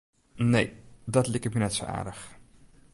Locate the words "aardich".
1.89-2.23